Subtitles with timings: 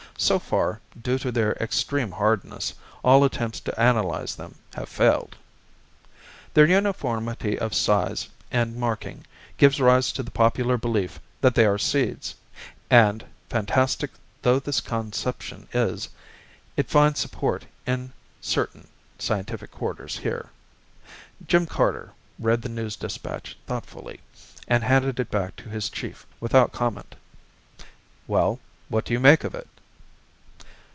[0.17, 5.35] So far, due to their extreme hardness, all attempts to analyze them have failed.
[6.53, 9.25] Their uniformity of size and marking
[9.57, 12.35] gives rise to the popular belief that they are seeds,
[12.87, 14.11] and, fantastic
[14.43, 16.07] though this conception is,
[16.77, 18.87] it finds support in certain
[19.17, 20.49] scientific quarters here.
[21.47, 24.19] Jim Carter read the news dispatch thoughtfully
[24.67, 27.15] and handed it back to his chief without comment.
[28.27, 29.67] "Well, what do you make of it?"